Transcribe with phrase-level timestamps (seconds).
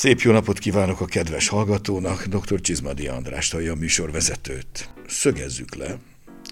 [0.00, 2.60] Szép jó napot kívánok a kedves hallgatónak, dr.
[2.60, 4.90] Csizmadi András a műsorvezetőt.
[5.06, 5.96] Szögezzük le,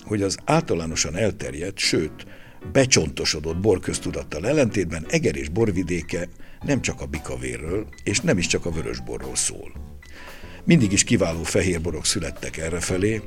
[0.00, 2.26] hogy az általánosan elterjedt, sőt,
[2.72, 6.28] becsontosodott borköztudattal ellentétben Eger és borvidéke
[6.62, 9.72] nem csak a bikavérről, és nem is csak a vörösborról szól.
[10.64, 13.22] Mindig is kiváló fehérborok születtek errefelé,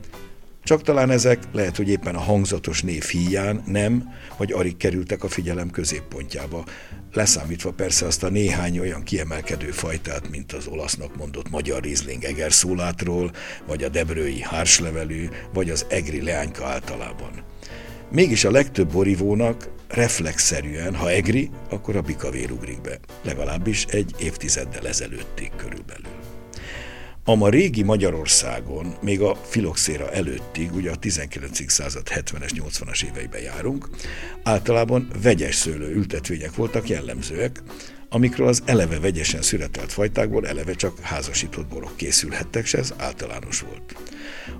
[0.64, 5.30] csak talán ezek lehet, hogy éppen a hangzatos név híján nem, vagy arig kerültek a
[5.30, 6.66] figyelem középpontjába,
[7.14, 13.32] leszámítva persze azt a néhány olyan kiemelkedő fajtát, mint az olasznak mondott magyar Riesling egerszólátról,
[13.68, 17.32] vagy a debrői hárslevelű, vagy az egri leányka általában.
[18.12, 24.88] Mégis a legtöbb borivónak reflexzerűen, ha egri, akkor a bikavér ugrik be, legalábbis egy évtizeddel
[24.88, 26.31] ezelőttig körülbelül.
[27.26, 31.72] A ma régi Magyarországon, még a filoxéra előttig, ugye a 19.
[31.72, 33.90] század 70-es, 80-as éveiben járunk,
[34.44, 37.64] általában vegyes szőlő ültetvények voltak jellemzőek,
[38.10, 43.96] amikről az eleve vegyesen születelt fajtákból eleve csak házasított borok készülhettek, és ez általános volt.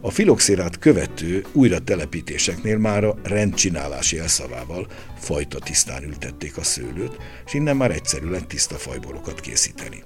[0.02, 4.88] A filoxérát követő újra telepítéseknél már a rendcsinálási elszavával
[5.20, 10.04] fajta tisztán ültették a szőlőt, és innen már egyszerű lett tiszta fajborokat készíteni.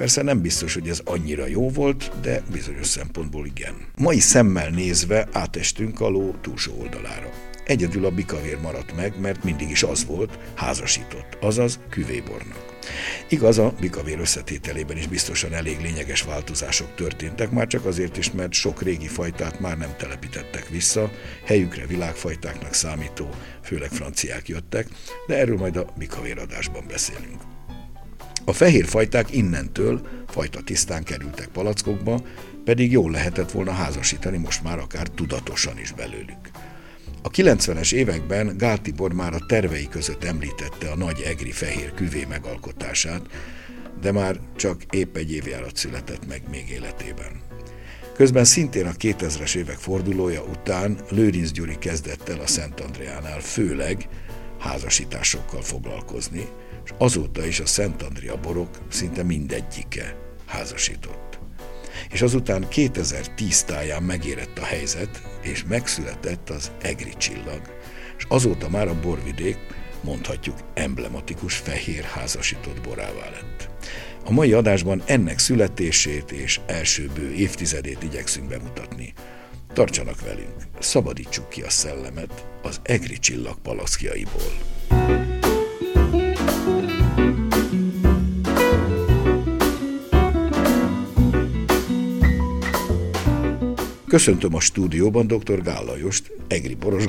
[0.00, 3.74] Persze nem biztos, hogy ez annyira jó volt, de bizonyos szempontból igen.
[3.96, 7.30] Mai szemmel nézve átestünk a ló túlsó oldalára.
[7.64, 12.78] Egyedül a bikavér maradt meg, mert mindig is az volt, házasított, azaz küvébornak.
[13.28, 18.52] Igaz, a bikavér összetételében is biztosan elég lényeges változások történtek, már csak azért is, mert
[18.52, 21.10] sok régi fajtát már nem telepítettek vissza,
[21.44, 23.28] helyükre világfajtáknak számító,
[23.62, 24.88] főleg franciák jöttek,
[25.26, 27.59] de erről majd a bikavér adásban beszélünk.
[28.50, 32.22] A fehér fajták innentől fajta tisztán kerültek palackokba,
[32.64, 36.50] pedig jól lehetett volna házasítani most már akár tudatosan is belőlük.
[37.22, 42.24] A 90-es években Gál Tibor már a tervei között említette a nagy egri fehér küvé
[42.28, 43.22] megalkotását,
[44.00, 47.40] de már csak épp egy évjárat született meg még életében.
[48.14, 54.08] Közben szintén a 2000-es évek fordulója után Lőrinc Gyuri kezdett el a Szent Andreánál főleg
[54.58, 56.46] házasításokkal foglalkozni,
[56.90, 61.38] és azóta is a Szent Andrea borok szinte mindegyike házasított.
[62.10, 67.60] És azután 2010 táján megérett a helyzet, és megszületett az Egri csillag,
[68.18, 69.58] és azóta már a borvidék
[70.00, 73.68] mondhatjuk emblematikus fehér házasított borává lett.
[74.24, 79.12] A mai adásban ennek születését és első bő évtizedét igyekszünk bemutatni.
[79.72, 84.52] Tartsanak velünk, szabadítsuk ki a szellemet az Egri csillag palaszkjaiból.
[94.10, 95.62] Köszöntöm a stúdióban dr.
[95.62, 97.04] Gál Lajost, Egri Boros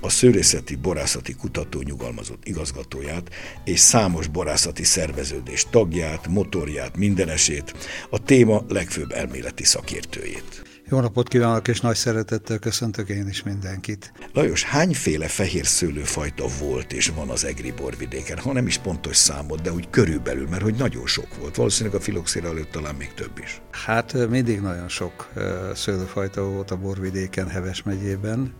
[0.00, 3.34] a Szőrészeti Borászati Kutató nyugalmazott igazgatóját
[3.64, 7.74] és számos borászati szerveződés tagját, motorját, mindenesét,
[8.10, 10.75] a téma legfőbb elméleti szakértőjét.
[10.88, 14.12] Jó napot kívánok, és nagy szeretettel köszöntök én is mindenkit.
[14.32, 18.38] Lajos, hányféle fehér szőlőfajta volt és van az egri borvidéken?
[18.38, 21.56] Ha nem is pontos számot, de úgy körülbelül, mert hogy nagyon sok volt.
[21.56, 23.60] Valószínűleg a filoxéra előtt talán még több is.
[23.70, 25.32] Hát mindig nagyon sok
[25.74, 28.54] szőlőfajta volt a borvidéken, Heves megyében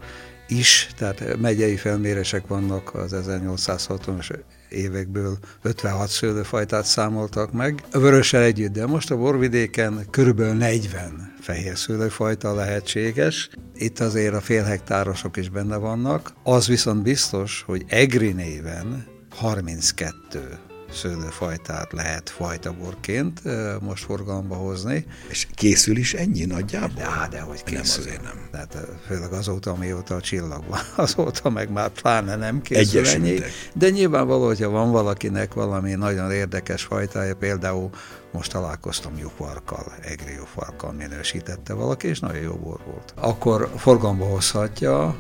[0.49, 4.31] is, tehát megyei felmérések vannak az 1860-as
[4.69, 7.83] évekből 56 szőlőfajtát számoltak meg.
[7.93, 13.51] A vörössel együtt, de most a borvidéken körülbelül 40 fehér szőlőfajta lehetséges.
[13.75, 16.33] Itt azért a félhektárosok is benne vannak.
[16.43, 20.66] Az viszont biztos, hogy Egri néven 32
[20.97, 23.41] szőlőfajtát lehet fajtaborként
[23.81, 25.07] most forgalomba hozni.
[25.29, 26.89] És készül is ennyi nagyjából?
[26.95, 28.05] De, de hogy készül.
[28.05, 28.49] Nem azért nem.
[28.51, 33.43] Tehát főleg azóta, amióta a csillag van, azóta meg már pláne nem készül Egyesültek.
[33.43, 33.53] ennyi.
[33.75, 37.91] De nyilvánvaló, hogyha van valakinek valami nagyon érdekes fajtája, például
[38.33, 43.15] most találkoztam jufarkkal, egri jufarkkal minősítette valaki, és nagyon jó bor volt.
[43.17, 45.17] Akkor forgalomba hozhatja,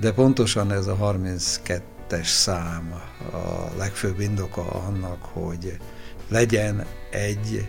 [0.00, 2.94] de pontosan ez a 32 kettes szám
[3.32, 5.76] a legfőbb indoka annak, hogy
[6.28, 7.68] legyen egy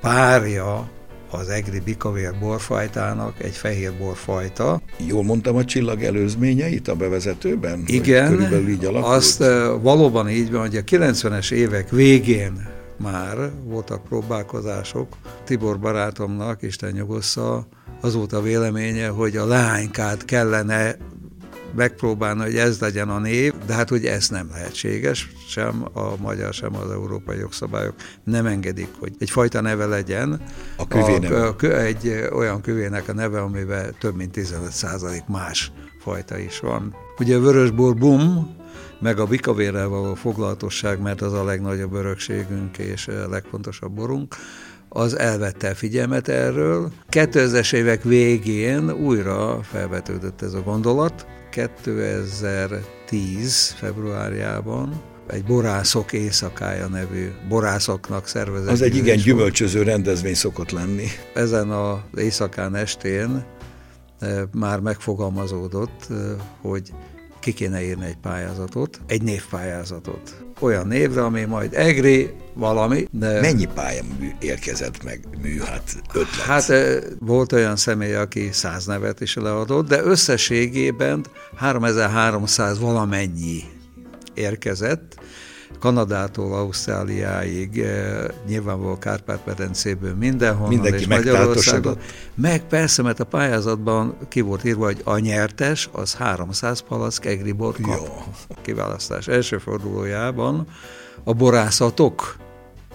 [0.00, 0.90] párja
[1.30, 4.80] az egri bikavér borfajtának, egy fehér borfajta.
[5.06, 7.82] Jól mondtam a csillag előzményeit a bevezetőben?
[7.86, 9.38] Igen, így azt
[9.80, 15.16] valóban így van, hogy a 90-es évek végén már voltak próbálkozások.
[15.44, 17.66] Tibor barátomnak, Isten nyugossza,
[18.00, 20.96] az volt a véleménye, hogy a leánykát kellene
[21.74, 26.54] megpróbálna, hogy ez legyen a név, de hát hogy ez nem lehetséges, sem a magyar,
[26.54, 30.40] sem az európai jogszabályok nem engedik, hogy egy fajta neve legyen.
[30.76, 36.38] A küvé a, a, egy olyan küvének a neve, amiben több mint 15 más fajta
[36.38, 36.94] is van.
[37.18, 38.56] Ugye a vörösbor bum,
[39.00, 44.36] meg a bikavérrel való foglalatosság, mert az a legnagyobb örökségünk és a legfontosabb borunk,
[44.88, 46.90] az elvette a figyelmet erről.
[47.10, 51.26] 2000-es évek végén újra felvetődött ez a gondolat.
[51.52, 53.74] 2010.
[53.76, 58.70] februárjában egy borászok éjszakája nevű borászoknak szervezett.
[58.70, 61.06] Az egy igen gyümölcsöző rendezvény szokott lenni.
[61.34, 63.44] Ezen az éjszakán estén
[64.18, 66.16] eh, már megfogalmazódott, eh,
[66.60, 66.92] hogy
[67.42, 70.44] ki kéne írni egy pályázatot, egy névpályázatot.
[70.60, 73.06] Olyan névre, ami majd egri valami.
[73.10, 76.46] De Mennyi pályamű érkezett meg mű, hát ötlet?
[76.46, 76.72] Hát
[77.18, 81.24] volt olyan személy, aki száz nevet is leadott, de összességében
[81.56, 83.62] 3300 valamennyi
[84.34, 85.20] érkezett,
[85.82, 91.98] Kanadától Ausztráliáig, eh, nyilvánvaló Kárpát-medencéből mindenhol, Mindenki és Magyarországon.
[92.34, 97.74] Meg persze, mert a pályázatban ki volt írva, hogy a nyertes az 300 palack egribor
[97.80, 97.96] kap.
[97.96, 98.24] Jó.
[98.62, 100.66] Kiválasztás első fordulójában
[101.24, 102.36] a borászatok,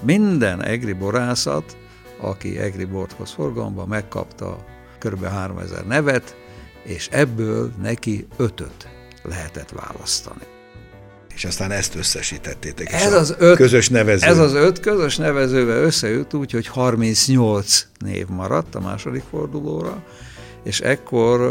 [0.01, 1.77] minden egri borászat,
[2.21, 4.57] aki egri borthoz forgalomba megkapta
[4.99, 5.25] kb.
[5.25, 6.35] 3000 nevet,
[6.83, 8.87] és ebből neki ötöt
[9.23, 10.55] lehetett választani
[11.37, 12.91] és aztán ezt összesítettétek.
[12.91, 14.27] Ez az, öt, közös nevező.
[14.27, 20.03] ez az öt közös nevezővel összejött úgy, hogy 38 név maradt a második fordulóra,
[20.63, 21.41] és ekkor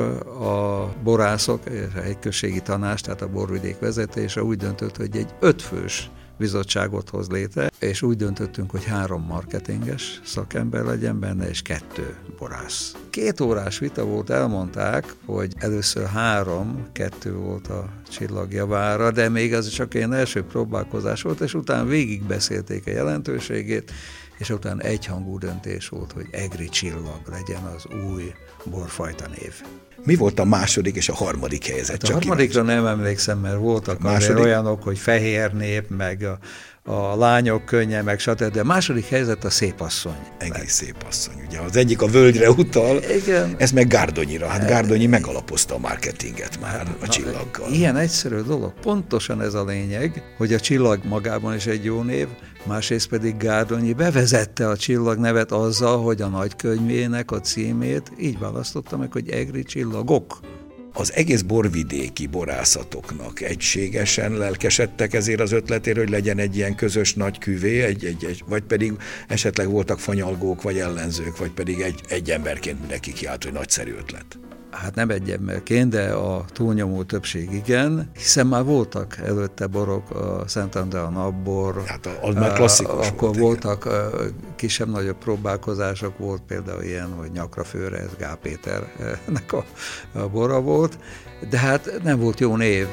[0.40, 1.60] a borászok,
[2.04, 7.70] egy községi tanács, tehát a borvidék vezetése úgy döntött, hogy egy ötfős bizottságot hoz létre,
[7.78, 12.94] és úgy döntöttünk, hogy három marketinges szakember legyen benne, és kettő borász.
[13.10, 19.68] Két órás vita volt, elmondták, hogy először három, kettő volt a csillagjavára, de még az
[19.68, 23.92] csak egy első próbálkozás volt, és utána végigbeszélték a jelentőségét,
[24.38, 28.32] és utána egyhangú döntés volt, hogy egri csillag legyen az új
[28.70, 29.52] borfajta név.
[30.04, 31.90] Mi volt a második és a harmadik helyzet?
[31.90, 32.82] Hát a Csak harmadikra kíváncsi.
[32.82, 34.44] nem emlékszem, mert voltak második...
[34.44, 36.38] olyanok, hogy fehér nép, meg a,
[36.86, 38.52] a lányok könnye, meg stb.
[38.52, 40.16] De a második helyzet a szép asszony.
[40.38, 41.34] Egész szép asszony.
[41.46, 43.54] Ugye az egyik a völgyre utal, Igen.
[43.58, 44.46] ez meg Gárdonyira.
[44.46, 47.72] Hát Gárdonyi megalapozta a marketinget már a csillaggal.
[47.72, 48.72] Ilyen egyszerű dolog.
[48.80, 52.26] Pontosan ez a lényeg, hogy a csillag magában is egy jó név,
[52.66, 58.96] másrészt pedig Gárdonyi bevezette a csillag nevet azzal, hogy a nagykönyvének a címét így választotta
[58.96, 60.38] meg, hogy Egri csillagok
[60.98, 67.38] az egész borvidéki borászatoknak egységesen lelkesedtek ezért az ötletért, hogy legyen egy ilyen közös nagy
[67.38, 68.93] küvé, egy, egy, egy, vagy pedig
[69.28, 74.45] esetleg voltak fanyalgók, vagy ellenzők, vagy pedig egy, egy emberként mindenki kiállt, hogy nagyszerű ötlet
[74.76, 80.44] hát nem egy emberként, de a túlnyomó többség igen, hiszen már voltak előtte borok, a
[80.46, 81.82] Szent Andrea napbor.
[81.87, 83.88] Hát az már klasszikus Akkor volt, voltak
[84.56, 89.64] kisebb-nagyobb próbálkozások, volt például ilyen, hogy nyakra főre, ez Gál Péternek a,
[90.12, 90.99] a bora volt,
[91.50, 92.87] de hát nem volt jó név.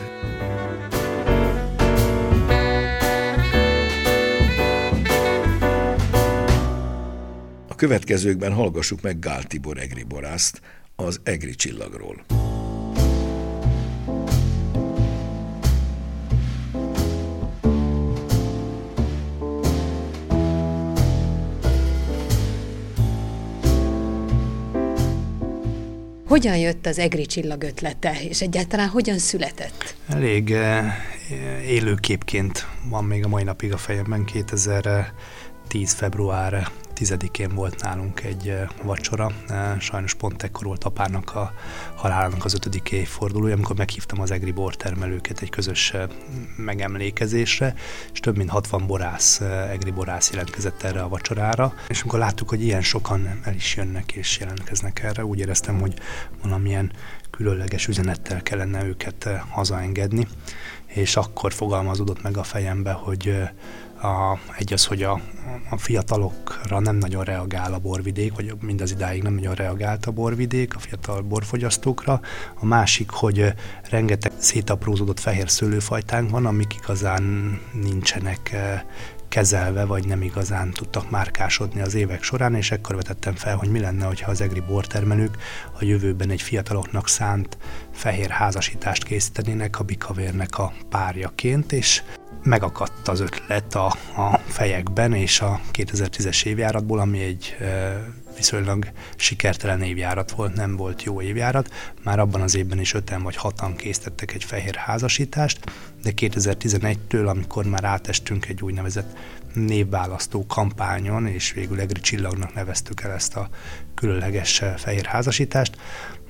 [7.68, 10.62] A következőkben hallgassuk meg Gál Tibor Egri borászt,
[11.06, 12.24] az egri csillagról.
[26.28, 29.96] Hogyan jött az egri csillag ötlete, és egyáltalán hogyan született?
[30.08, 30.94] Elég eh,
[31.68, 35.94] élőképként van még a mai napig a fejemben 2010.
[35.94, 39.32] február 10-én volt nálunk egy vacsora,
[39.80, 41.54] sajnos pont ekkor volt apának a
[41.96, 45.94] halálának az ötödik évfordulója, amikor meghívtam az egri bortermelőket egy közös
[46.56, 47.74] megemlékezésre,
[48.14, 52.64] és több mint 60 borász, egri borász jelentkezett erre a vacsorára, és amikor láttuk, hogy
[52.64, 55.94] ilyen sokan el is jönnek és jelentkeznek erre, úgy éreztem, hogy
[56.42, 56.92] valamilyen
[57.30, 60.28] különleges üzenettel kellene őket hazaengedni,
[60.86, 63.42] és akkor fogalmazódott meg a fejembe, hogy
[64.04, 65.22] a, egy az, hogy a,
[65.70, 70.76] a fiatalokra nem nagyon reagál a borvidék, vagy mindaz idáig nem nagyon reagált a borvidék,
[70.76, 72.22] a fiatal borfogyasztókra.
[72.60, 73.54] A másik, hogy
[73.90, 77.24] rengeteg szétaprózódott fehér szőlőfajtánk van, amik igazán
[77.82, 78.56] nincsenek
[79.28, 83.80] kezelve, vagy nem igazán tudtak márkásodni az évek során, és ekkor vetettem fel, hogy mi
[83.80, 85.38] lenne, hogyha az egri bortermelők
[85.80, 87.58] a jövőben egy fiataloknak szánt
[87.92, 92.04] fehér házasítást készítenének a bikavérnek a párjaként, és
[92.44, 93.86] megakadt az ötlet a,
[94.18, 97.56] a fejekben, és a 2010-es évjáratból, ami egy
[98.36, 101.74] viszonylag sikertelen évjárat volt, nem volt jó évjárat.
[102.04, 105.60] Már abban az évben is öten vagy hatan készítettek egy fehér házasítást,
[106.04, 109.18] de 2011-től, amikor már átestünk egy úgynevezett
[109.54, 113.50] névválasztó kampányon, és végül Egri Csillagnak neveztük el ezt a
[113.96, 115.78] különleges fehér házasítást,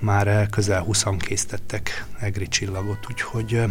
[0.04, 3.64] már közel 20 készítettek Egri csillagot, úgyhogy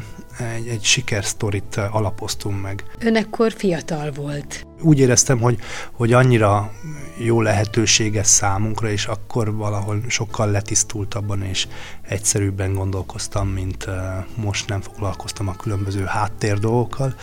[0.56, 2.84] egy, egy sikersztorit alapoztunk meg.
[2.98, 4.66] Ön ekkor fiatal volt.
[4.80, 5.58] Úgy éreztem, hogy,
[5.92, 6.72] hogy annyira
[7.18, 11.68] jó lehetőség ez számunkra, és akkor valahol sokkal letisztultabban és
[12.02, 13.86] egyszerűbben gondolkoztam, mint
[14.34, 17.14] most nem foglalkoztam a különböző háttér dolgokkal,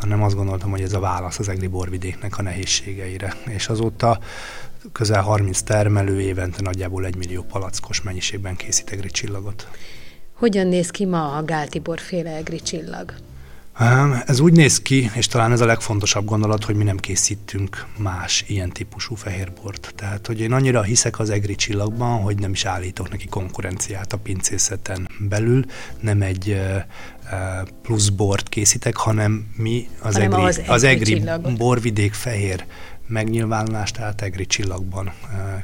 [0.00, 3.34] hanem azt gondoltam, hogy ez a válasz az egri borvidéknek a nehézségeire.
[3.46, 4.18] És azóta
[4.92, 9.68] közel 30 termelő évente nagyjából egy millió palackos mennyiségben készít egri csillagot.
[10.32, 13.14] Hogyan néz ki ma a Gáltibor féle egri csillag?
[14.26, 18.44] Ez úgy néz ki, és talán ez a legfontosabb gondolat, hogy mi nem készítünk más
[18.46, 19.92] ilyen típusú fehérbort.
[19.96, 24.16] Tehát, hogy én annyira hiszek az egri csillagban, hogy nem is állítok neki konkurenciát a
[24.16, 25.64] pincészeten belül,
[26.00, 26.60] nem egy
[27.82, 31.22] plusz bort készítek, hanem mi az hanem egri, az egri, az egri
[31.56, 32.64] borvidék fehér
[33.06, 35.12] megnyilvánulást tehát egri csillagban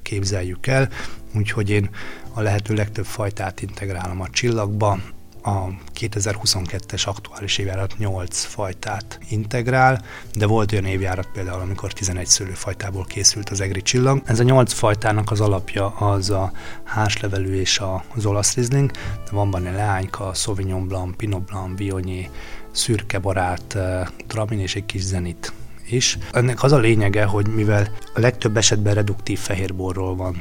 [0.02, 0.88] képzeljük el,
[1.34, 1.90] úgyhogy én
[2.32, 4.98] a lehető legtöbb fajtát integrálom a csillagba,
[5.42, 5.66] a
[6.00, 10.02] 2022-es aktuális évjárat 8 fajtát integrál,
[10.34, 14.22] de volt olyan évjárat például, amikor 11 szőlőfajtából készült az egri csillag.
[14.24, 16.52] Ez a 8 fajtának az alapja az a
[16.84, 17.80] háslevelű és
[18.14, 18.90] az olasz rizling,
[19.24, 22.28] de van benne leányka, Sauvignon Blanc, Pinot Blanc, Viognier,
[22.70, 23.78] szürke barát,
[24.26, 25.52] Tramin és egy kis zenit
[25.92, 26.18] is.
[26.32, 30.38] Ennek az a lényege, hogy mivel a legtöbb esetben reduktív fehérborról van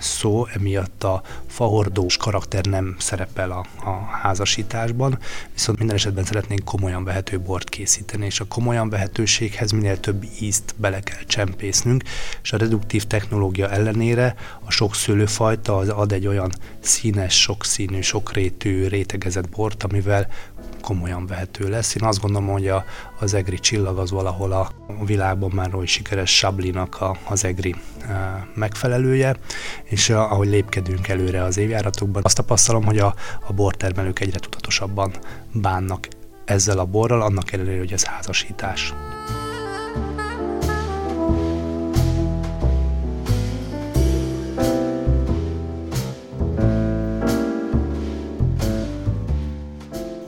[0.00, 5.18] szó, emiatt a fahordós karakter nem szerepel a, a házasításban,
[5.52, 10.74] viszont minden esetben szeretnénk komolyan vehető bort készíteni, és a komolyan vehetőséghez minél több ízt
[10.76, 12.02] bele kell csempésznünk,
[12.42, 14.34] és a reduktív technológia ellenére
[14.64, 20.28] a sok szőlőfajta az ad egy olyan színes, sokszínű, sokrétű, rétegezett bort, amivel
[20.80, 21.94] komolyan vehető lesz.
[21.94, 22.84] Én azt gondolom, hogy a,
[23.20, 24.70] az egri csillag az valahol a
[25.04, 27.74] világban már oly sikeres Sablinak a, az egri
[28.08, 29.36] e, megfelelője,
[29.84, 33.14] és a, ahogy lépkedünk előre az évjáratokban, azt tapasztalom, hogy a,
[33.46, 35.12] a bortermelők egyre tudatosabban
[35.52, 36.08] bánnak
[36.44, 38.94] ezzel a borral, annak ellenére, hogy ez házasítás.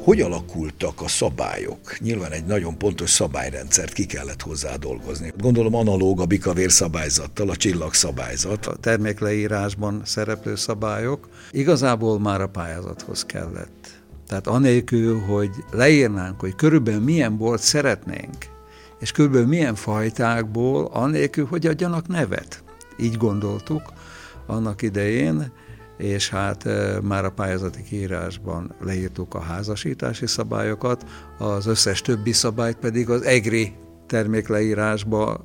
[0.06, 1.98] Hogy alakultak a szabályok?
[1.98, 5.32] Nyilván egy nagyon pontos szabályrendszert ki kellett hozzá dolgozni.
[5.38, 8.66] Gondolom analóg a bikavér szabályzattal, a csillag szabályzat.
[8.66, 14.02] A termékleírásban szereplő szabályok igazából már a pályázathoz kellett.
[14.26, 18.36] Tehát anélkül, hogy leírnánk, hogy körülbelül milyen bort szeretnénk,
[19.00, 22.62] és körülbelül milyen fajtákból, anélkül, hogy adjanak nevet.
[22.98, 23.92] Így gondoltuk
[24.46, 25.52] annak idején,
[25.96, 26.68] és hát
[27.02, 31.04] már a pályázati kiírásban leírtuk a házasítási szabályokat,
[31.38, 33.74] az összes többi szabályt pedig az EGRI
[34.06, 35.44] termékleírásba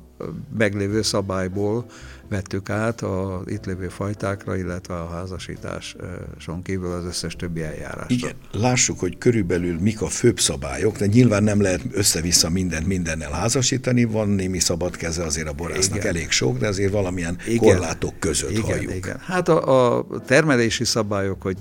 [0.58, 1.84] meglévő szabályból
[2.32, 8.06] vettük át a itt lévő fajtákra, illetve a házasításon kívül az összes többi eljárásra.
[8.08, 13.30] Igen, lássuk, hogy körülbelül mik a főbb szabályok, de nyilván nem lehet össze-vissza mindent mindennel
[13.30, 16.08] házasítani, van némi szabad keze azért a borásznak igen.
[16.08, 17.58] elég sok, de azért valamilyen igen.
[17.58, 18.94] korlátok között igen, halljuk.
[18.94, 19.18] Igen.
[19.20, 21.56] Hát a, a termelési szabályok, hogy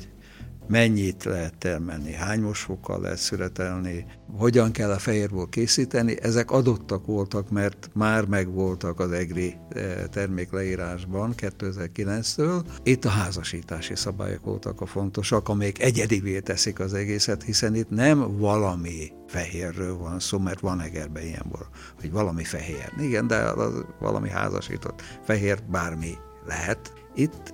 [0.72, 4.06] mennyit lehet termelni, hány mosfokkal lehet szüretelni,
[4.38, 11.34] hogyan kell a fehérból készíteni, ezek adottak voltak, mert már megvoltak az EGRI eh, termékleírásban
[11.38, 12.64] 2009-től.
[12.84, 18.38] Itt a házasítási szabályok voltak a fontosak, amelyek egyedivé teszik az egészet, hiszen itt nem
[18.38, 21.68] valami fehérről van szó, mert van egerben ilyen bor,
[22.00, 22.92] hogy valami fehér.
[23.00, 26.14] Igen, de az valami házasított fehér bármi
[26.46, 26.94] lehet.
[27.16, 27.54] Itt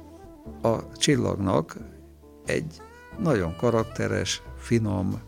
[0.61, 1.77] a csillagnak
[2.45, 2.81] egy
[3.19, 5.21] nagyon karakteres, finom,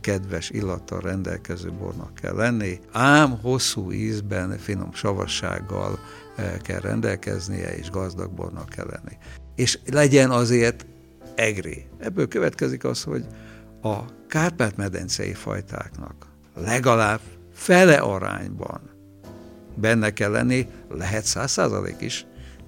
[0.00, 5.98] kedves illattal rendelkező bornak kell lenni, ám hosszú ízben, finom savassággal
[6.36, 9.16] eh, kell rendelkeznie, és gazdag bornak kell lenni.
[9.54, 10.86] És legyen azért
[11.34, 11.86] egri.
[11.98, 13.26] Ebből következik az, hogy
[13.82, 17.20] a Kárpát-medencei fajtáknak legalább
[17.52, 18.80] fele arányban
[19.74, 22.26] benne kell lenni, lehet száz százalék is,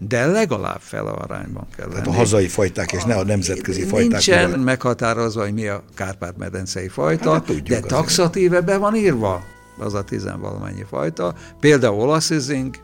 [0.08, 2.08] de legalább fel arányban kell lenni.
[2.08, 4.10] a hazai fajták és ne a nemzetközi fajták.
[4.10, 4.62] Nincsen mivel...
[4.62, 9.44] meghatározva, hogy mi a Kárpát-medencei fajta, hát, tudjuk de taxatíve be van írva
[9.78, 11.34] az a tizenvalamennyi fajta.
[11.60, 12.76] Például olaszizing,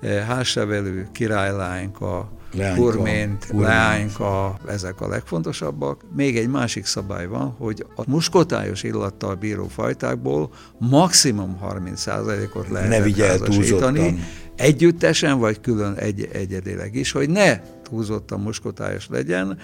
[0.00, 2.30] eh, házsevelő, királylányka,
[2.74, 6.00] kurmént, leányka, ezek a legfontosabbak.
[6.16, 14.18] Még egy másik szabály van, hogy a muskotályos illattal bíró fajtákból maximum 30%-ot lehet házasítani
[14.62, 19.58] együttesen, vagy külön egy, egyedileg is, hogy ne túlzottan muskotályos legyen.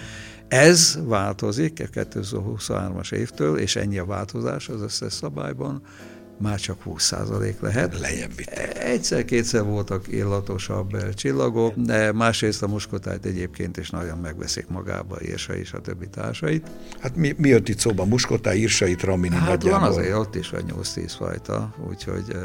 [0.47, 5.81] Ez változik 2023-as évtől, és ennyi a változás az összes szabályban,
[6.39, 7.99] már csak 20% lehet.
[7.99, 8.77] Lejjebb vitték.
[8.77, 15.55] Egyszer-kétszer voltak illatosabb eh, csillagok, de másrészt a muskotájt egyébként is nagyon megveszik magába, Írsa
[15.55, 16.67] és a többi társait.
[16.99, 18.05] Hát mi, mi jött itt szóba?
[18.05, 19.79] Muskotáj, Írsait, Ramini hát nagyjából?
[19.79, 22.39] van azért ott is vagy 8-10 fajta, úgyhogy eh,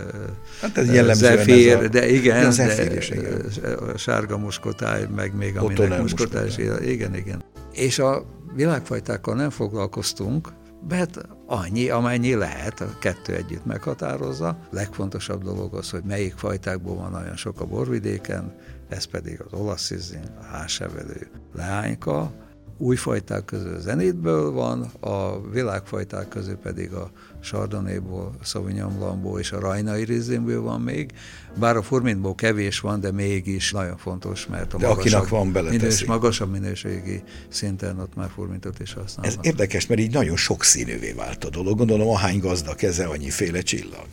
[0.61, 3.47] hát ez jellemzően zefír, ez a, de igen, de, de is, igen.
[3.95, 6.51] a sárga muskotáj, meg még aminek muskotáj,
[6.85, 7.43] igen, igen.
[7.73, 8.25] És a
[8.55, 10.49] világfajtákkal nem foglalkoztunk,
[10.89, 14.59] mert annyi, amennyi lehet, a kettő együtt meghatározza.
[14.71, 18.55] Legfontosabb dolog az, hogy melyik fajtákból van nagyon sok a borvidéken,
[18.89, 22.33] ez pedig az olasz izin, a hásevelő leányka,
[22.79, 27.11] új fajták közül zenitből van, a világfajták közül pedig a
[27.43, 31.11] Chardonnayból, Sauvignon Blancból és a Rajnai Rizinből van még,
[31.59, 36.05] bár a Furmintból kevés van, de mégis nagyon fontos, mert a de akinek van minős,
[36.05, 39.35] magasabb minőségi szinten ott már Furmintot is használnak.
[39.39, 41.77] Ez érdekes, mert így nagyon sokszínűvé vált a dolog.
[41.77, 44.07] Gondolom, ahány gazda keze, annyiféle csillag.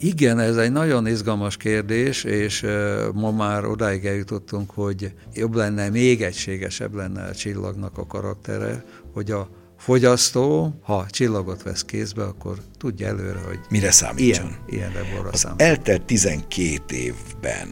[0.00, 2.66] Igen, ez egy nagyon izgalmas kérdés, és
[3.14, 9.30] ma már odáig eljutottunk, hogy jobb lenne, még egységesebb lenne a csillagnak a karaktere, hogy
[9.30, 14.46] a fogyasztó, ha csillagot vesz kézbe, akkor tudja előre, hogy mire számítson.
[14.46, 17.68] Ilyen, ilyenre borra Az eltelt 12 évben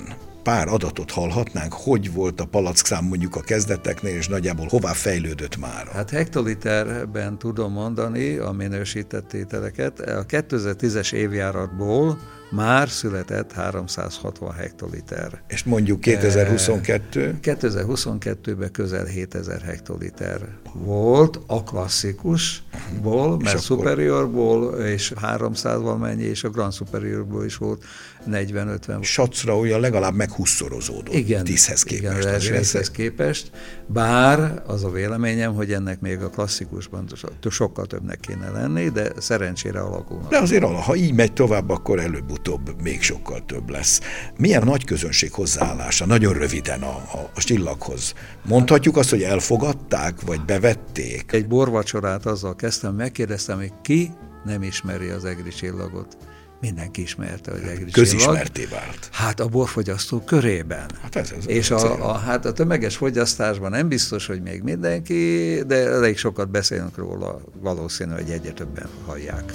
[0.46, 5.86] pár adatot hallhatnánk, hogy volt a palack mondjuk a kezdeteknél, és nagyjából hová fejlődött már?
[5.86, 10.00] Hát hektoliterben tudom mondani a minősített tételeket.
[10.00, 12.18] A 2010-es évjáratból
[12.50, 15.42] már született 360 hektoliter.
[15.48, 17.38] És mondjuk 2022?
[17.42, 26.72] 2022-ben közel 7000 hektoliter volt a klasszikusból, mert superiorból, és 300 valamennyi, és a Grand
[26.72, 27.84] Superiorból is volt
[28.30, 29.02] 40-50.
[29.02, 32.18] Sacra olyan legalább meghúszszorozódott igen, 10-hez képest.
[32.18, 33.50] Igen, az 10-hez képest,
[33.86, 37.06] bár az a véleményem, hogy ennek még a klasszikusban
[37.50, 40.30] sokkal többnek kéne lenni, de szerencsére alakulnak.
[40.30, 41.98] De azért, ha így megy tovább, akkor
[42.36, 44.00] előbb-utóbb még sokkal több lesz.
[44.38, 48.14] Milyen nagy közönség hozzáállása, nagyon röviden a, a, a csillaghoz.
[48.44, 51.32] Mondhatjuk azt, hogy elfogadták, vagy bevették?
[51.32, 54.10] Egy borvacsorát azzal kezdtem, megkérdeztem, hogy ki
[54.44, 56.16] nem ismeri az egri csillagot
[56.60, 59.08] mindenki ismerte az egri Közismerté vált.
[59.12, 60.90] Hát a borfogyasztó körében.
[61.02, 65.62] Hát ez, ez És a, a, hát a tömeges fogyasztásban nem biztos, hogy még mindenki,
[65.66, 69.52] de elég sokat beszélünk róla, valószínű, hogy egyre többen hallják.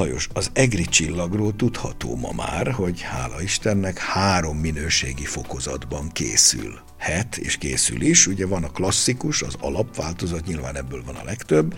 [0.00, 6.80] Lajos, az egri csillagról tudható ma már, hogy hála Istennek három minőségi fokozatban készül.
[6.98, 11.74] Het és készül is, ugye van a klasszikus, az alapváltozat, nyilván ebből van a legtöbb,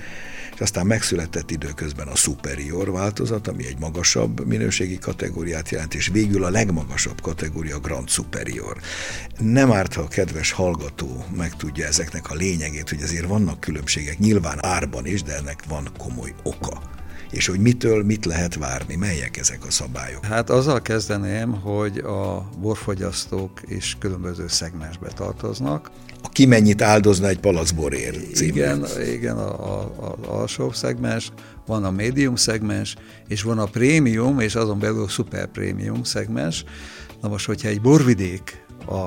[0.54, 6.44] és aztán megszületett időközben a superior változat, ami egy magasabb minőségi kategóriát jelent, és végül
[6.44, 8.80] a legmagasabb kategória Grand Superior.
[9.38, 14.64] Nem árt, ha a kedves hallgató megtudja ezeknek a lényegét, hogy azért vannak különbségek, nyilván
[14.64, 17.00] árban is, de ennek van komoly oka
[17.32, 20.24] és hogy mitől mit lehet várni, melyek ezek a szabályok?
[20.24, 25.90] Hát azzal kezdeném, hogy a borfogyasztók is különböző szegmensbe tartoznak.
[26.22, 28.50] A ki mennyit áldozna egy palacborért című.
[28.50, 31.32] Igen, igen a, a, a alsóbb szegmens,
[31.66, 32.96] van a médium szegmens,
[33.28, 36.64] és van a prémium, és azon belül a szuper prémium szegmens.
[37.20, 39.06] Na most, hogyha egy borvidék a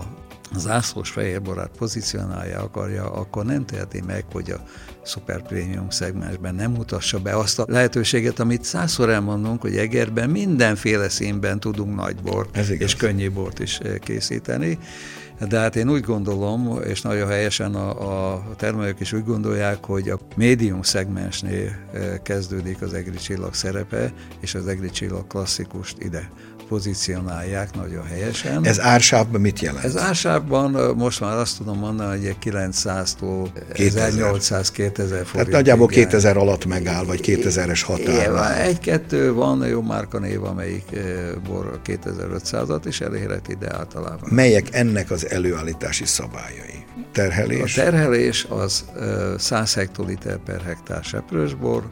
[0.53, 4.63] az ászlós fehérborát pozícionálja akarja, akkor nem teheti meg, hogy a
[5.06, 11.10] szuper prémium szegmensben nem mutassa be azt a lehetőséget, amit százszor elmondunk, hogy Egerben mindenféle
[11.10, 14.80] színben tudunk nagybort és könnyű bort is eh, készíteni.
[15.39, 20.10] De hát én úgy gondolom, és nagyon helyesen a, a termelők is úgy gondolják, hogy
[20.10, 26.30] a médium szegmensnél eh, kezdődik az egri csillag szerepe, és az egri csillag klasszikust ide
[26.67, 28.65] pozícionálják nagyon helyesen.
[28.65, 29.84] Ez ársávban mit jelent?
[29.84, 35.32] Ez ársávban most már azt tudom mondani, hogy 900-tól 1800-2000 forint.
[35.32, 38.60] Tehát nagyjából 2000 alatt megáll, vagy 2000-es határ.
[38.62, 41.00] Egy-kettő van, jó márka név, amelyik
[41.48, 44.30] bor 2500-at is elérhet ide általában.
[44.30, 46.85] Melyek ennek az előállítási szabályai?
[47.11, 47.77] Terhelés?
[47.77, 48.85] A terhelés az
[49.38, 51.83] 100 hektoliter per hektár seprősbor,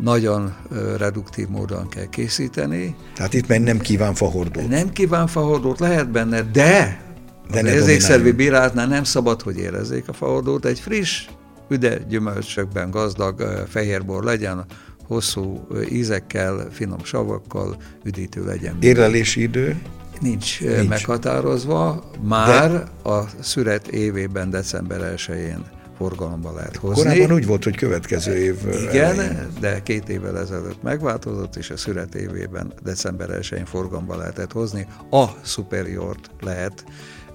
[0.00, 0.54] nagyon
[0.98, 2.96] reduktív módon kell készíteni.
[3.14, 4.68] Tehát itt meg nem kíván fahordót.
[4.68, 7.02] Nem kíván fahordót, lehet benne, de,
[7.50, 10.64] de az érzékszervi bírálatnál nem szabad, hogy érezzék a fahordót.
[10.64, 11.26] Egy friss,
[11.68, 14.64] üde gyümölcsökben gazdag fehérbor legyen,
[15.06, 18.76] hosszú ízekkel, finom savakkal, üdítő legyen.
[18.80, 19.76] Érlelési idő?
[20.22, 20.88] Nincs, nincs.
[20.88, 23.10] meghatározva, már de...
[23.10, 25.64] a szület évében december 1-én
[25.96, 27.02] forgalomba lehet hozni.
[27.02, 28.56] Korábban úgy volt, hogy következő év
[28.90, 29.48] Igen, elején.
[29.60, 34.86] de két évvel ezelőtt megváltozott, és a szület évében december 1-én forgalomba lehetett hozni.
[35.10, 36.84] A superiort lehet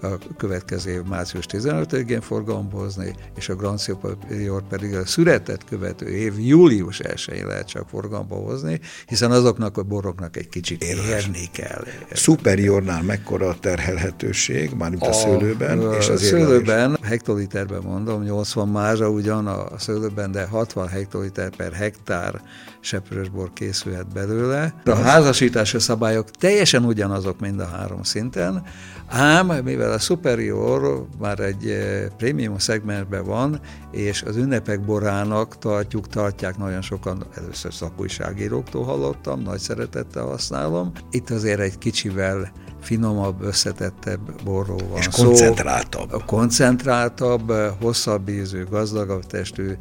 [0.01, 6.07] a következő év március 15-én forgalomba hozni, és a Grand Superior pedig a született követő
[6.07, 11.83] év július 1-én lehet csak forgalomba hozni, hiszen azoknak a boroknak egy kicsit érni kell.
[12.13, 15.79] Superiornál mekkora a terhelhetőség, már a, a szőlőben?
[15.79, 21.73] A, és az szőlőben, hektoliterben mondom, 80 mázsa ugyan a szőlőben, de 60 hektoliter per
[21.73, 22.41] hektár
[22.79, 24.73] seprősbor készülhet belőle.
[24.85, 28.63] A házasítási szabályok teljesen ugyanazok mind a három szinten,
[29.07, 33.59] ám mivel a Superior már egy eh, prémium szegmensben van,
[33.91, 40.91] és az ünnepek borának tartjuk, tartják nagyon sokan, először szakújságíróktól hallottam, nagy szeretettel használom.
[41.11, 46.09] Itt azért egy kicsivel finomabb, összetettebb borról van És koncentráltabb.
[46.11, 49.71] Szó, koncentráltabb, hosszabb ízű, gazdagabb testű,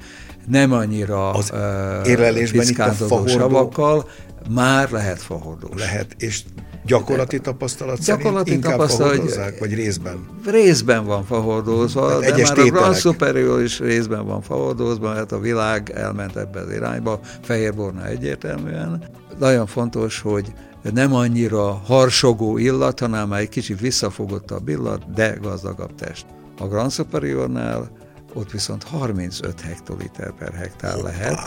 [0.47, 4.09] nem annyira az uh, érlelésben itt a savakkal,
[4.51, 5.81] már lehet fahordós.
[5.81, 6.43] Lehet, és
[6.87, 10.29] gyakorlati tapasztalat gyakorlati szerint inkább tapasztalat, vagy részben?
[10.45, 12.73] Részben van fahordózva, hát de már tételek.
[12.75, 18.07] a Grand Superior is részben van fahordózva, mert a világ elment ebbe az irányba, fehérborna
[18.07, 19.03] egyértelműen.
[19.39, 20.53] Nagyon fontos, hogy
[20.93, 26.27] nem annyira harsogó illat, hanem egy kicsit visszafogottabb illat, de gazdagabb test.
[26.59, 27.91] A Grand Superiornál
[28.35, 31.09] ott viszont 35 hektoliter per hektár Hoppá.
[31.09, 31.39] lehet,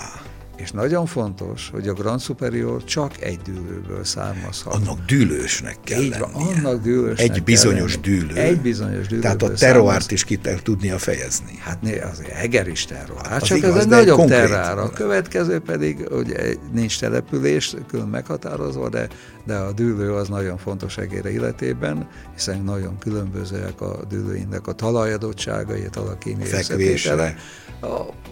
[0.61, 4.73] és nagyon fontos, hogy a Grand Superior csak egy dűlőből származhat.
[4.73, 8.35] Annak dűlősnek kell Így van, annak dűlősnek Egy bizonyos kell dűlő.
[8.35, 9.21] Egy bizonyos dűlő.
[9.21, 11.57] Tehát a terroárt is ki kell tudnia fejezni.
[11.59, 13.25] Hát né, az Eger is terroár.
[13.25, 14.77] Hát csak igaz, ez egy nagyobb terroár.
[14.77, 19.07] A következő pedig, hogy nincs település, külön meghatározva, de,
[19.45, 25.85] de a dűlő az nagyon fontos egére életében, hiszen nagyon különbözőek a dűlőinek a talajadottságai,
[25.85, 27.35] a talakémiai összetétele.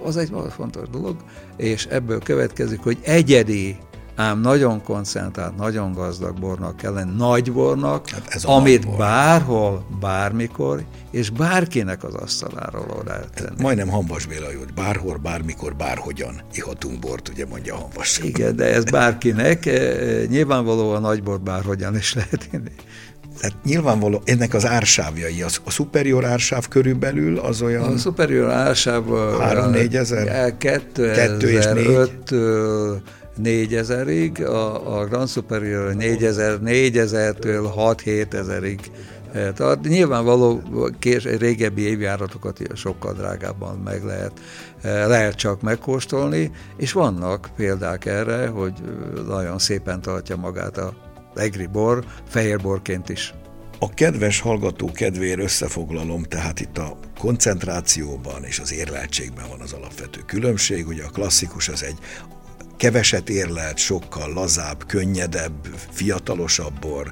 [0.03, 1.15] Az egy fontos dolog,
[1.57, 3.77] és ebből következik, hogy egyedi
[4.17, 8.97] ám nagyon koncentrált, nagyon gazdag bornak kell lenni, nagy bornak, hát ez amit bor.
[8.97, 13.61] bárhol, bármikor, és bárkinek az asztaláról oda lehet tenni.
[13.61, 18.19] Majdnem Hanvas Béla, hogy bárhol, bármikor, bárhogyan ihatunk bort, ugye mondja Hanvas.
[18.19, 22.71] Igen, de ez bárkinek, eh, nyilvánvalóan nagy bor bárhogyan is lehet inni.
[23.39, 27.93] Tehát nyilvánvaló, ennek az ársávjai, az, a superior ársáv körülbelül az olyan...
[27.93, 30.57] A superior ársáv 3-4 ezer?
[30.57, 32.11] 2005
[33.43, 38.79] 4000-ig, a, a Grand Superior 4000, 4000-től 6-7 ezerig
[39.31, 40.61] tehát nyilvánvaló
[40.99, 44.31] kés, régebbi évjáratokat sokkal drágábban meg lehet,
[44.81, 48.73] lehet csak megkóstolni, és vannak példák erre, hogy
[49.27, 50.93] nagyon szépen tartja magát a
[51.39, 53.33] egri bor, fehérborként is.
[53.79, 60.19] A kedves hallgató kedvéért összefoglalom, tehát itt a koncentrációban és az érleltségben van az alapvető
[60.25, 60.87] különbség.
[60.87, 61.97] Ugye a klasszikus az egy
[62.77, 67.11] keveset érlelt, sokkal lazább, könnyedebb, fiatalosabb bor,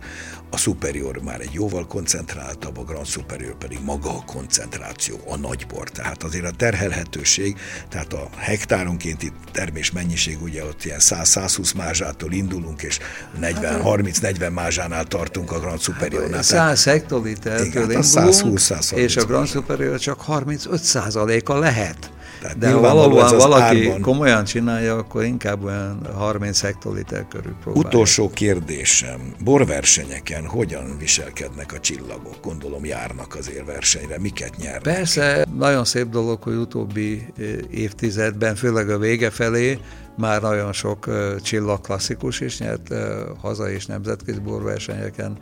[0.56, 5.90] a Superior már egy jóval koncentráltabb, a Grand Superior pedig maga a koncentráció, a nagybor.
[5.90, 7.58] Tehát azért a terhelhetőség,
[7.90, 13.00] tehát a hektáronkénti termés mennyiség, ugye ott ilyen 100-120 mázsától indulunk, és
[13.42, 16.42] 40-30-40 hát, mázsánál tartunk a Grand Superiornál.
[16.42, 22.10] 100 hektolitertől indulunk, 120, és a Grand Superior csak 35 a lehet.
[22.46, 24.02] Tehát De ha valóban valaki árban...
[24.02, 27.88] komolyan csinálja, akkor inkább olyan 30 hektoliter körül próbálja.
[27.88, 29.20] Utolsó kérdésem.
[29.44, 32.36] Borversenyeken hogyan viselkednek a csillagok?
[32.42, 34.20] Gondolom járnak azért versenyre.
[34.20, 34.82] Miket nyernek?
[34.82, 39.80] Persze, nagyon szép dolog, hogy utóbbi eh, évtizedben, főleg a vége felé
[40.18, 41.10] már nagyon sok
[41.42, 45.38] csillag klasszikus is nyert eh, haza és nemzetközi borversenyeken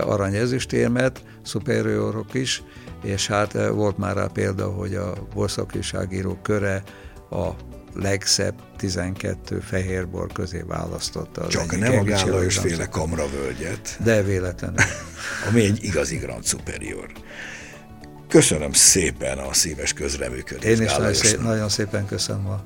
[0.00, 2.62] aranyezüstérmet, superiorok is,
[3.02, 6.82] és hát volt már rá példa, hogy a borszakújságírók köre
[7.30, 7.50] a
[7.94, 11.48] legszebb 12 fehérbor közé választotta.
[11.48, 13.96] Csak nem a Gálajos féle kamravölgyet.
[14.04, 14.76] De véletlenül.
[15.48, 17.06] Ami egy igazi Grand Superior.
[18.28, 20.80] Köszönöm szépen a szíves közreműködést.
[20.80, 22.64] Én is nagyon szépen köszönöm a,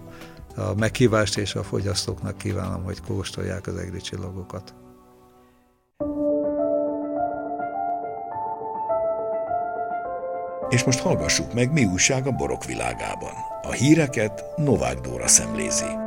[0.57, 4.75] a meghívást, és a fogyasztóknak kívánom, hogy kóstolják az egri csillagokat.
[10.69, 13.33] És most hallgassuk meg, mi újság a borok világában.
[13.63, 16.06] A híreket Novák Dóra szemlézi.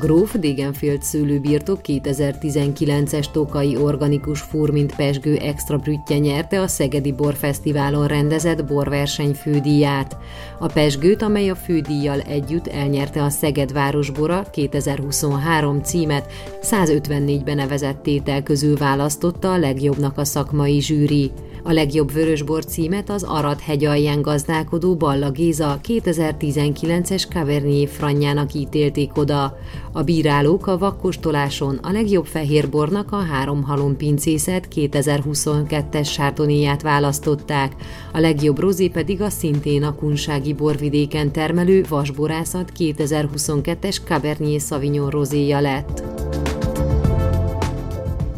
[0.00, 8.64] Gróf Degenfield szőlőbirtok 2019-es tokai organikus furmint pesgő extra brüttje nyerte a Szegedi Borfesztiválon rendezett
[8.64, 10.16] borverseny fődíját.
[10.58, 18.42] A pesgőt, amely a fődíjjal együtt elnyerte a Szeged Városbora 2023 címet, 154 benevezett tétel
[18.42, 21.30] közül választotta a legjobbnak a szakmai zsűri.
[21.68, 29.16] A legjobb vörösbor címet az Arad hegy alján gazdálkodó Balla Géza 2019-es Cavernier Franyának ítélték
[29.16, 29.58] oda.
[29.92, 37.74] A bírálók a vakkostoláson a legjobb fehérbornak a három halom pincészet 2022-es sárdonéját választották,
[38.12, 45.60] a legjobb rozé pedig a szintén a kunsági borvidéken termelő vasborászat 2022-es Cabernet Sauvignon rozéja
[45.60, 46.02] lett.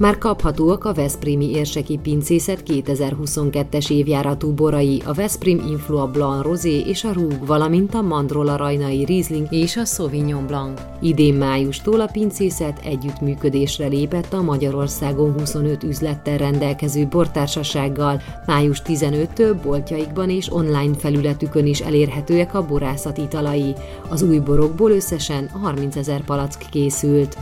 [0.00, 7.04] Már kaphatóak a Veszprémi érseki pincészet 2022-es évjáratú borai, a Veszprém Influa Blanc Rosé és
[7.04, 10.80] a Rúg, valamint a Mandrola Rajnai Riesling és a Sauvignon Blanc.
[11.00, 18.22] Idén májustól a pincészet együttműködésre lépett a Magyarországon 25 üzlettel rendelkező bortársasággal.
[18.46, 23.74] Május 15-től boltjaikban és online felületükön is elérhetőek a borászat italai.
[24.08, 27.36] Az új borokból összesen 30 ezer palack készült.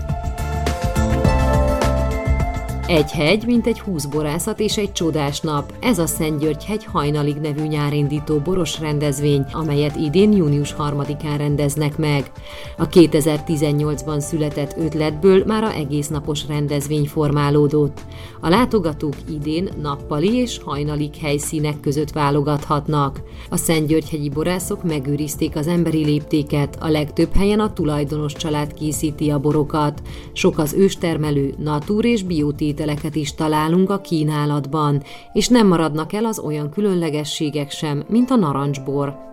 [2.89, 5.73] Egy hegy, mint egy húsz borászat és egy csodás nap.
[5.81, 11.99] Ez a Szent György hegy hajnalig nevű nyárindító boros rendezvény, amelyet idén június 3-án rendeznek
[11.99, 12.31] meg.
[12.79, 18.01] A 2018-ban született ötletből már a egész napos rendezvény formálódott.
[18.41, 23.21] A látogatók idén nappali és hajnalig helyszínek között válogathatnak.
[23.51, 28.75] A Szent György hegyi borászok megőrizték az emberi léptéket, a legtöbb helyen a tulajdonos család
[28.75, 30.03] készíti a borokat.
[30.33, 36.25] Sok az őstermelő, natúr és biotét ételeket is találunk a kínálatban, és nem maradnak el
[36.25, 39.27] az olyan különlegességek sem, mint a narancsbor.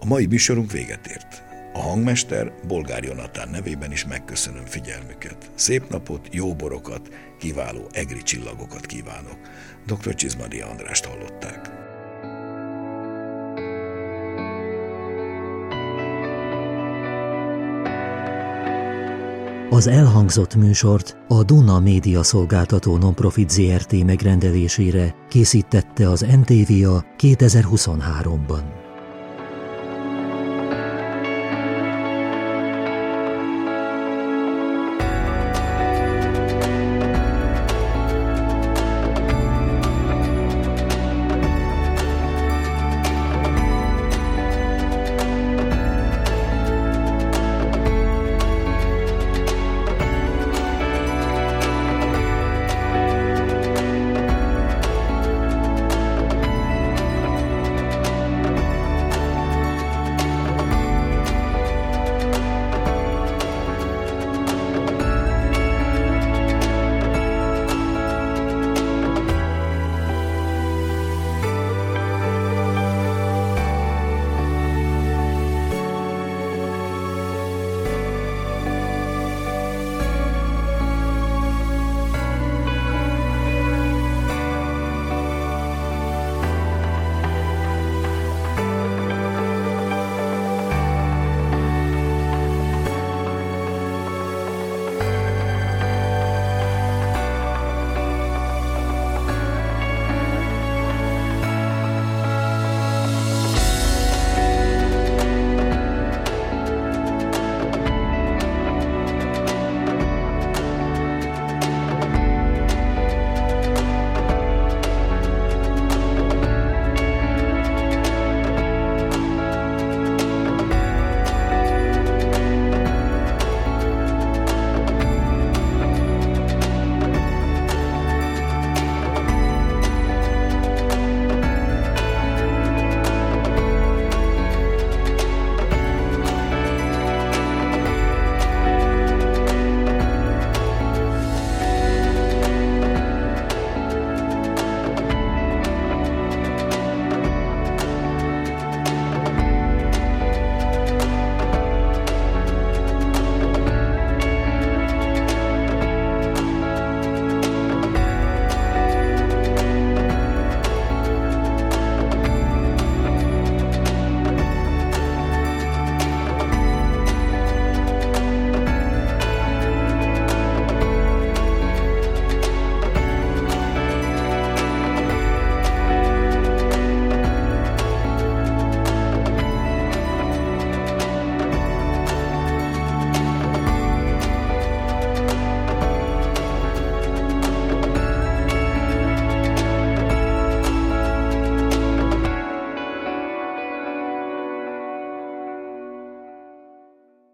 [0.00, 1.45] A mai műsorunk véget ért.
[1.96, 5.50] Hangmester Bolgár Jonatán nevében is megköszönöm figyelmüket.
[5.54, 9.38] Szép napot, jó borokat, kiváló egri csillagokat kívánok.
[9.86, 10.14] Dr.
[10.14, 11.70] Csizmadi Andrást hallották.
[19.70, 28.85] Az elhangzott műsort a Duna Média Szolgáltató Nonprofit ZRT megrendelésére készítette az NTVA 2023-ban.